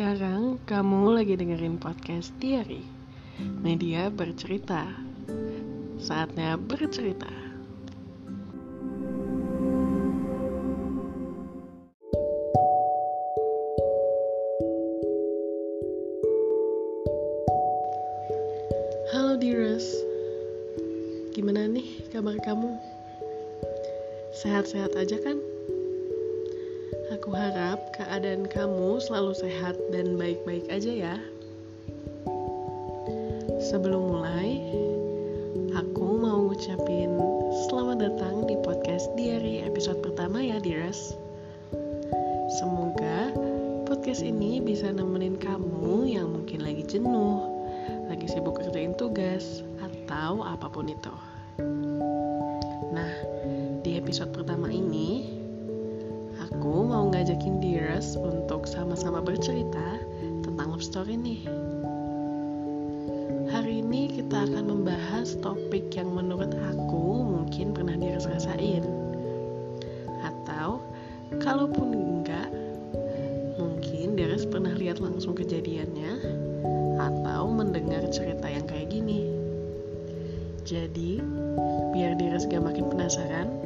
[0.00, 2.80] Sekarang kamu lagi dengerin podcast Diary
[3.60, 4.88] Media bercerita
[6.00, 7.28] Saatnya bercerita
[19.12, 20.00] Halo Dearest
[21.36, 22.72] Gimana nih kabar kamu?
[24.32, 25.49] Sehat-sehat aja kan?
[27.10, 31.16] Aku harap keadaan kamu selalu sehat dan baik-baik aja ya.
[33.58, 34.62] Sebelum mulai,
[35.74, 37.10] aku mau ngucapin
[37.66, 41.18] selamat datang di podcast Diary episode pertama ya, Dearest.
[42.62, 43.34] Semoga
[43.90, 47.42] podcast ini bisa nemenin kamu yang mungkin lagi jenuh,
[48.06, 51.14] lagi sibuk kerjain tugas, atau apa pun itu.
[52.94, 53.12] Nah,
[53.82, 55.39] di episode pertama ini,
[56.50, 60.02] aku mau ngajakin Dearest untuk sama-sama bercerita
[60.42, 61.46] tentang love story nih.
[63.54, 68.82] Hari ini kita akan membahas topik yang menurut aku mungkin pernah Dearest rasain.
[70.26, 70.82] Atau
[71.38, 72.50] kalaupun enggak,
[73.54, 76.18] mungkin Dearest pernah lihat langsung kejadiannya
[76.98, 79.30] atau mendengar cerita yang kayak gini.
[80.66, 81.22] Jadi,
[81.94, 83.59] biar Dearest gak makin penasaran,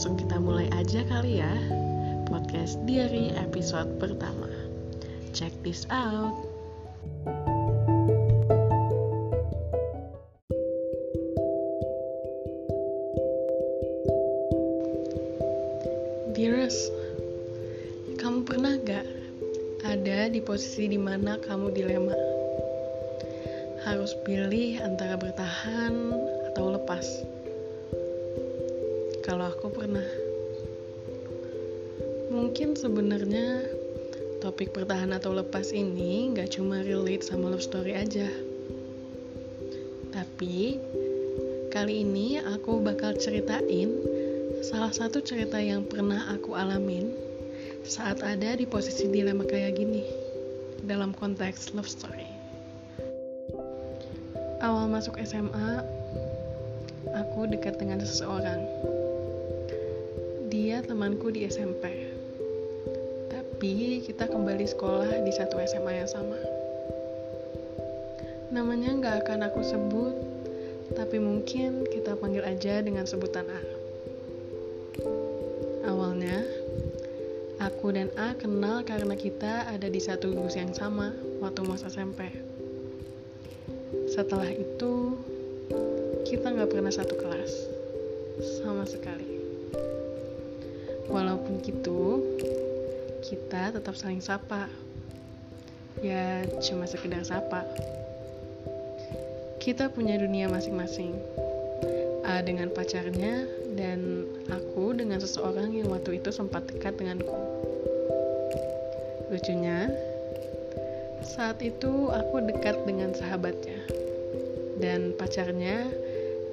[0.00, 1.54] Langsung kita mulai aja kali ya
[2.24, 4.48] podcast Diary episode pertama.
[5.36, 6.32] Check this out.
[16.32, 16.80] Dearest,
[18.24, 19.04] kamu pernah gak
[19.84, 22.16] ada di posisi di mana kamu dilema?
[23.84, 25.92] Harus pilih antara bertahan
[26.48, 27.04] atau lepas
[29.30, 30.02] kalau aku pernah.
[32.34, 33.62] Mungkin sebenarnya
[34.42, 38.26] topik bertahan atau lepas ini nggak cuma relate sama love story aja.
[40.10, 40.82] Tapi
[41.70, 44.02] kali ini aku bakal ceritain
[44.66, 47.14] salah satu cerita yang pernah aku alamin
[47.86, 50.02] saat ada di posisi dilema kayak gini
[50.90, 52.26] dalam konteks love story.
[54.58, 55.86] Awal masuk SMA,
[57.14, 58.90] aku dekat dengan seseorang
[60.70, 61.82] dia temanku di SMP.
[63.26, 66.38] Tapi kita kembali sekolah di satu SMA yang sama.
[68.54, 70.14] Namanya nggak akan aku sebut,
[70.94, 73.60] tapi mungkin kita panggil aja dengan sebutan A.
[75.90, 76.38] Awalnya,
[77.58, 81.10] aku dan A kenal karena kita ada di satu bus yang sama
[81.42, 82.30] waktu masa SMP.
[84.06, 85.18] Setelah itu,
[86.30, 87.66] kita nggak pernah satu kelas
[88.62, 89.30] sama sekali.
[91.10, 92.22] Walaupun gitu,
[93.26, 94.70] kita tetap saling sapa.
[96.00, 97.66] Ya, cuma sekedar sapa.
[99.60, 101.12] Kita punya dunia masing-masing.
[102.24, 103.44] A dengan pacarnya
[103.74, 107.34] dan aku dengan seseorang yang waktu itu sempat dekat denganku.
[109.28, 109.90] Lucunya,
[111.26, 113.78] saat itu aku dekat dengan sahabatnya
[114.80, 115.86] dan pacarnya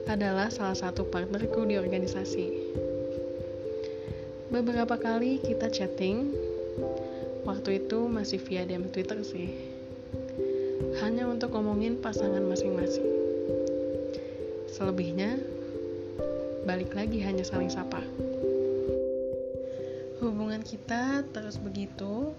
[0.07, 2.47] adalah salah satu partnerku di organisasi.
[4.47, 6.31] Beberapa kali kita chatting,
[7.44, 9.52] waktu itu masih via DM Twitter sih.
[11.03, 13.12] Hanya untuk ngomongin pasangan masing-masing.
[14.72, 15.35] Selebihnya,
[16.63, 18.00] balik lagi hanya saling sapa.
[20.24, 22.31] Hubungan kita terus begitu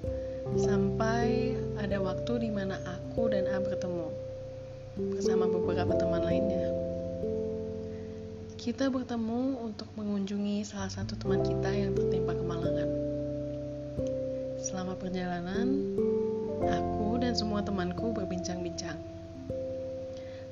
[0.57, 4.09] sampai ada waktu di mana aku dan A bertemu
[5.13, 6.73] bersama beberapa teman lainnya
[8.59, 12.91] kita bertemu untuk mengunjungi salah satu teman kita yang tertimpa kemalangan.
[14.59, 15.95] Selama perjalanan,
[16.67, 18.99] aku dan semua temanku berbincang-bincang.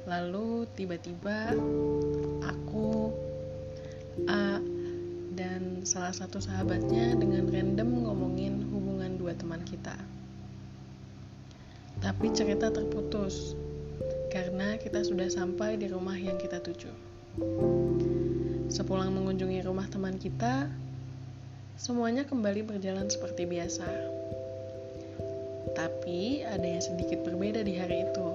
[0.07, 1.51] Lalu tiba-tiba
[2.47, 3.11] aku,
[4.31, 4.63] A,
[5.35, 9.99] dan salah satu sahabatnya dengan random ngomongin hubungan dua teman kita.
[11.99, 13.59] Tapi cerita terputus
[14.31, 17.16] karena kita sudah sampai di rumah yang kita tuju.
[18.73, 20.73] Sepulang mengunjungi rumah teman kita,
[21.77, 23.85] semuanya kembali berjalan seperti biasa.
[25.77, 28.29] Tapi ada yang sedikit berbeda di hari itu.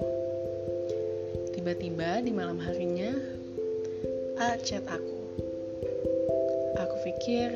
[1.58, 3.10] Tiba-tiba di malam harinya,
[4.38, 5.18] A chat aku.
[6.78, 7.50] Aku pikir,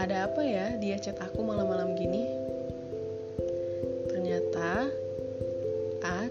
[0.00, 2.24] ada apa ya dia chat aku malam-malam gini?
[4.08, 4.88] Ternyata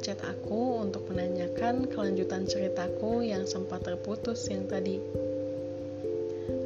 [0.02, 4.98] chat aku untuk menanyakan kelanjutan ceritaku yang sempat terputus yang tadi.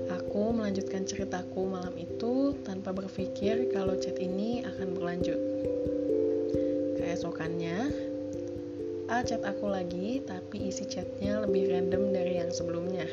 [0.07, 5.39] Aku melanjutkan ceritaku malam itu tanpa berpikir kalau chat ini akan berlanjut.
[6.95, 7.91] Keesokannya,
[9.11, 13.07] A chat aku lagi, tapi isi chatnya lebih random dari yang sebelumnya.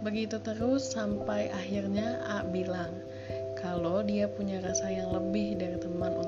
[0.00, 2.96] Begitu terus sampai akhirnya A bilang
[3.56, 6.27] kalau dia punya rasa yang lebih dari teman untuk.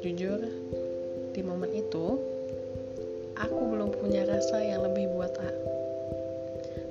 [0.00, 0.40] Jujur,
[1.34, 2.06] di momen itu,
[3.38, 5.68] aku belum punya rasa yang lebih buat A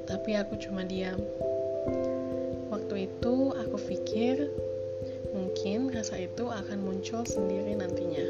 [0.07, 1.19] tapi aku cuma diam.
[2.71, 4.47] Waktu itu aku pikir
[5.35, 8.27] mungkin rasa itu akan muncul sendiri nantinya.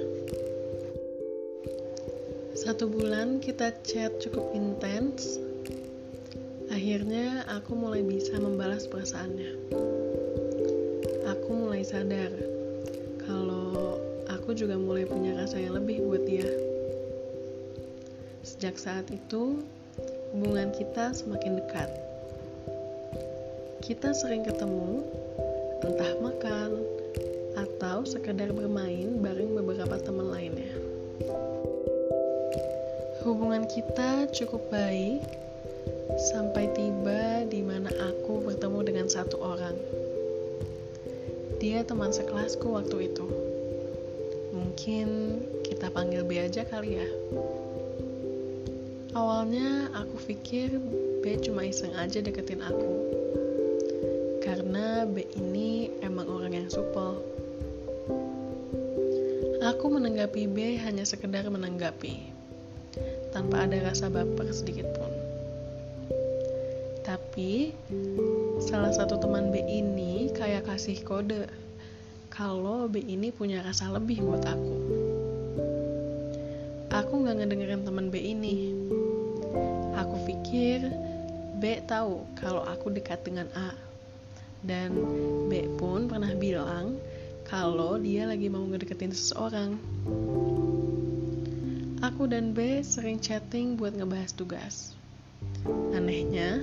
[2.57, 5.37] Satu bulan kita chat cukup intens.
[6.73, 9.53] Akhirnya aku mulai bisa membalas perasaannya.
[11.29, 12.33] Aku mulai sadar
[14.57, 16.49] juga mulai punya rasa yang lebih buat dia.
[18.41, 19.61] Sejak saat itu,
[20.33, 21.93] hubungan kita semakin dekat.
[23.85, 25.05] Kita sering ketemu,
[25.85, 26.81] entah makan
[27.53, 30.73] atau sekedar bermain bareng beberapa teman lainnya.
[33.21, 35.21] Hubungan kita cukup baik
[36.33, 39.77] sampai tiba di mana aku bertemu dengan satu orang.
[41.61, 43.56] Dia teman sekelasku waktu itu.
[44.77, 47.09] Mungkin kita panggil B aja kali ya.
[49.17, 50.69] Awalnya aku pikir
[51.25, 52.93] B cuma iseng aja deketin aku.
[54.37, 57.17] Karena B ini emang orang yang supel.
[59.65, 62.29] Aku menanggapi B hanya sekedar menanggapi,
[63.33, 65.09] tanpa ada rasa baper sedikit pun.
[67.01, 67.73] Tapi,
[68.61, 71.49] salah satu teman B ini kayak kasih kode
[72.37, 74.75] kalau B ini punya rasa lebih buat aku.
[76.93, 78.77] Aku nggak ngedengerin teman B ini,
[79.97, 80.85] Aku pikir
[81.57, 83.73] B tahu kalau aku dekat dengan A.
[84.61, 84.93] Dan
[85.49, 87.01] B pun pernah bilang
[87.49, 89.73] kalau dia lagi mau ngedeketin seseorang.
[92.05, 94.93] Aku dan B sering chatting buat ngebahas tugas.
[95.97, 96.61] Anehnya,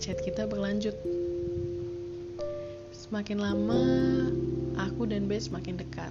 [0.00, 0.96] chat kita berlanjut.
[3.04, 3.84] Semakin lama,
[4.80, 6.08] aku dan B semakin dekat.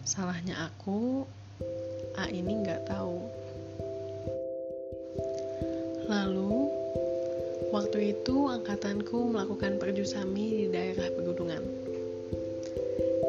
[0.00, 1.28] Salahnya aku,
[2.16, 3.20] A ini nggak tahu
[6.08, 6.72] Lalu,
[7.68, 11.60] waktu itu angkatanku melakukan perjusami di daerah pegunungan.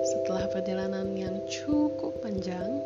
[0.04, 2.84] Setelah perjalanan yang cukup panjang,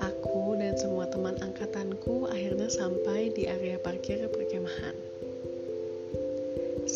[0.00, 4.32] aku dan semua teman angkatanku akhirnya sampai di area parkir.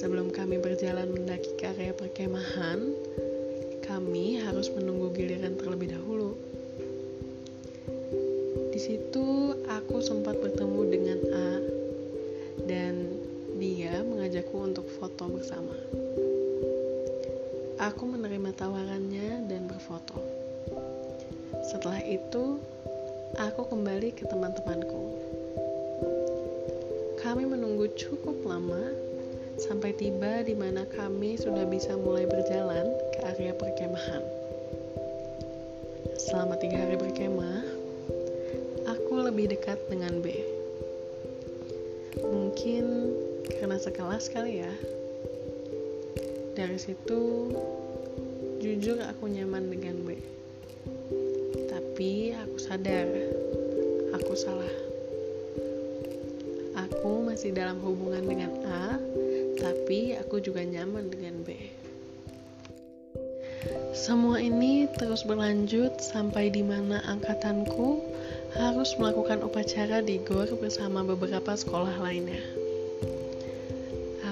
[0.01, 2.89] Sebelum kami berjalan mendaki ke area perkemahan,
[3.85, 6.41] kami harus menunggu giliran terlebih dahulu.
[8.73, 11.53] Di situ aku sempat bertemu dengan A
[12.65, 13.13] dan
[13.61, 15.77] dia mengajakku untuk foto bersama.
[17.77, 20.17] Aku menerima tawarannya dan berfoto.
[21.61, 22.57] Setelah itu,
[23.37, 25.05] aku kembali ke teman-temanku.
[27.21, 29.10] Kami menunggu cukup lama
[29.61, 34.25] sampai tiba di mana kami sudah bisa mulai berjalan ke area perkemahan.
[36.17, 37.61] Selama tiga hari berkemah,
[38.89, 40.33] aku lebih dekat dengan B.
[42.25, 42.85] Mungkin
[43.61, 44.73] karena sekelas kali ya.
[46.57, 47.53] Dari situ
[48.65, 50.17] jujur aku nyaman dengan B.
[51.69, 53.09] Tapi aku sadar
[54.17, 54.75] aku salah.
[56.89, 58.97] Aku masih dalam hubungan dengan A
[59.61, 61.77] tapi aku juga nyaman dengan B
[63.93, 68.01] semua ini terus berlanjut sampai di mana angkatanku
[68.57, 72.41] harus melakukan upacara di GOR bersama beberapa sekolah lainnya.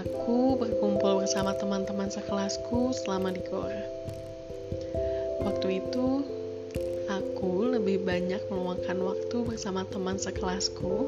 [0.00, 3.74] Aku berkumpul bersama teman-teman sekelasku selama di GOR.
[5.44, 6.24] Waktu itu,
[7.12, 11.06] aku lebih banyak meluangkan waktu bersama teman sekelasku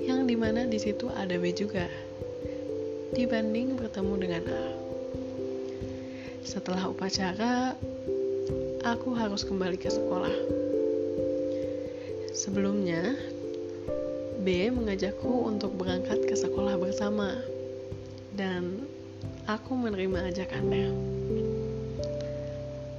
[0.00, 1.90] yang di mana di situ ada B juga,
[3.12, 4.64] dibanding bertemu dengan A.
[6.44, 7.76] Setelah upacara,
[8.84, 10.32] aku harus kembali ke sekolah.
[12.32, 13.16] Sebelumnya,
[14.44, 17.36] B mengajakku untuk berangkat ke sekolah bersama,
[18.32, 18.86] dan
[19.48, 20.88] aku menerima ajakannya.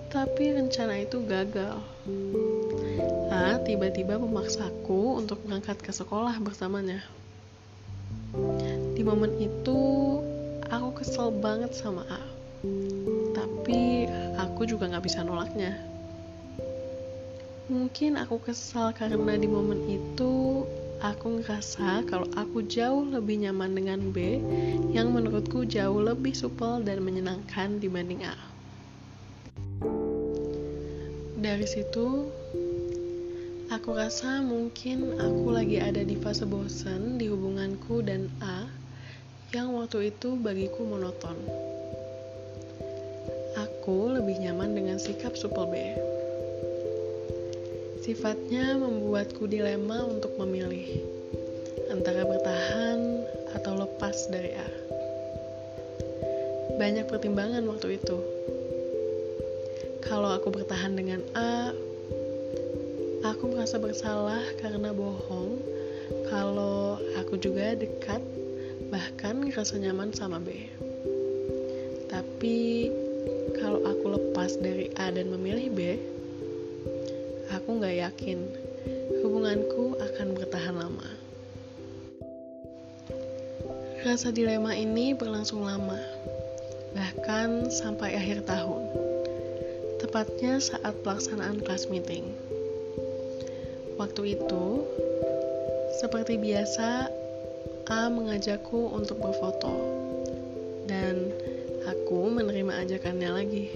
[0.09, 1.77] Tapi rencana itu gagal.
[3.29, 7.05] A tiba-tiba memaksaku untuk berangkat ke sekolah bersamanya.
[8.99, 9.79] Di momen itu,
[10.67, 12.19] aku kesel banget sama A.
[13.31, 15.71] Tapi aku juga gak bisa nolaknya.
[17.71, 20.67] Mungkin aku kesal karena di momen itu
[20.99, 24.43] aku ngerasa kalau aku jauh lebih nyaman dengan B
[24.91, 28.35] yang menurutku jauh lebih supel dan menyenangkan dibanding A.
[31.39, 32.27] Dari situ,
[33.71, 38.67] aku rasa mungkin aku lagi ada di fase bosan di hubunganku dan A
[39.49, 41.37] yang waktu itu bagiku monoton.
[43.57, 45.75] Aku lebih nyaman dengan sikap supel B.
[48.05, 50.85] Sifatnya membuatku dilema untuk memilih
[51.89, 53.25] antara bertahan
[53.57, 54.69] atau lepas dari A.
[56.77, 58.17] Banyak pertimbangan waktu itu
[60.09, 61.69] kalau aku bertahan dengan A,
[63.29, 65.61] aku merasa bersalah karena bohong.
[66.33, 68.17] Kalau aku juga dekat,
[68.89, 70.69] bahkan ngerasa nyaman sama B.
[72.09, 72.89] Tapi
[73.57, 75.79] kalau aku lepas dari A dan memilih B,
[77.53, 78.41] aku nggak yakin
[79.21, 81.09] hubunganku akan bertahan lama.
[84.01, 85.99] Rasa dilema ini berlangsung lama,
[86.97, 88.89] bahkan sampai akhir tahun
[89.99, 92.31] tepatnya saat pelaksanaan kelas meeting.
[93.99, 94.87] Waktu itu,
[95.99, 97.11] seperti biasa,
[97.89, 99.73] A mengajakku untuk berfoto,
[100.85, 101.33] dan
[101.89, 103.67] aku menerima ajakannya lagi.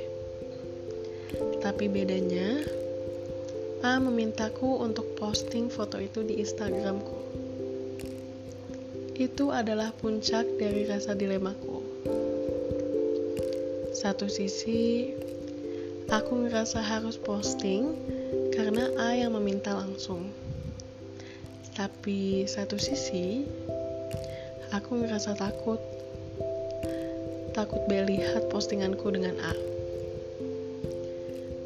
[1.60, 2.62] Tapi bedanya,
[3.82, 7.18] A memintaku untuk posting foto itu di Instagramku.
[9.18, 11.82] Itu adalah puncak dari rasa dilemaku.
[13.98, 15.10] Satu sisi,
[16.14, 17.96] Aku ngerasa harus posting
[18.54, 20.30] karena A yang meminta langsung.
[21.74, 23.48] Tapi satu sisi,
[24.74, 25.78] aku ngerasa takut.
[27.54, 29.54] Takut B lihat postinganku dengan A.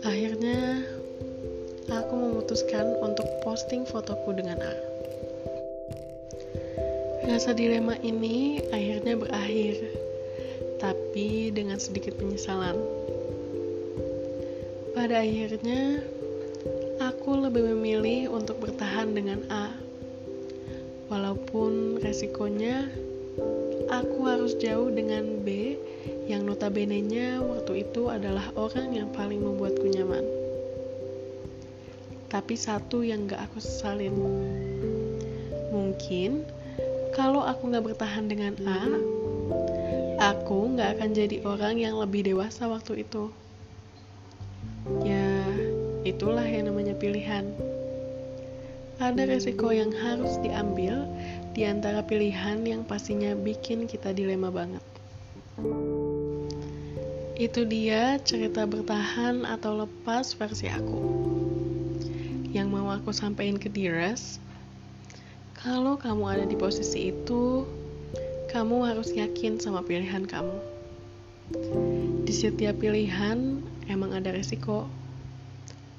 [0.04, 0.84] Akhirnya,
[1.88, 4.76] aku memutuskan untuk posting fotoku dengan A.
[7.32, 9.80] Rasa dilema ini akhirnya berakhir,
[10.84, 12.76] tapi dengan sedikit penyesalan.
[14.92, 16.04] Pada akhirnya,
[17.00, 19.87] aku lebih memilih untuk bertahan dengan A.
[21.08, 22.92] Walaupun resikonya,
[23.88, 25.80] aku harus jauh dengan B
[26.28, 30.28] yang notabene-nya waktu itu adalah orang yang paling membuatku nyaman.
[32.28, 34.12] Tapi satu yang gak aku sesalin.
[35.72, 36.44] Mungkin,
[37.16, 38.84] kalau aku gak bertahan dengan A,
[40.36, 43.32] aku gak akan jadi orang yang lebih dewasa waktu itu.
[45.08, 45.40] Ya,
[46.04, 47.66] itulah yang namanya pilihan.
[48.98, 51.06] Ada resiko yang harus diambil
[51.54, 54.82] di antara pilihan yang pastinya bikin kita dilema banget.
[57.38, 61.01] Itu dia cerita bertahan atau lepas versi aku.
[62.50, 64.42] Yang mau aku sampaikan ke Diras,
[65.54, 67.70] kalau kamu ada di posisi itu,
[68.50, 70.58] kamu harus yakin sama pilihan kamu.
[72.25, 74.89] Di setiap pilihan emang ada resiko.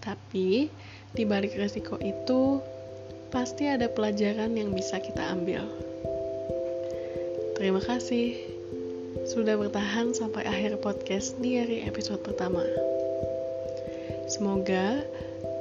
[0.02, 0.67] Tapi
[1.14, 2.59] di balik resiko itu
[3.28, 5.61] pasti ada pelajaran yang bisa kita ambil.
[7.61, 8.40] Terima kasih
[9.28, 12.64] sudah bertahan sampai akhir podcast di hari episode pertama.
[14.32, 15.04] Semoga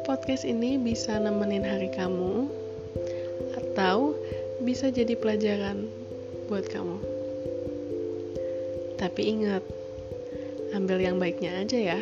[0.07, 2.47] podcast ini bisa nemenin hari kamu
[3.59, 4.15] atau
[4.63, 5.91] bisa jadi pelajaran
[6.47, 6.97] buat kamu.
[8.95, 9.63] Tapi ingat,
[10.71, 12.00] ambil yang baiknya aja ya.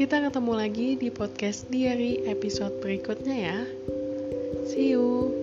[0.00, 3.58] Kita ketemu lagi di podcast diary episode berikutnya ya.
[4.64, 5.39] See you.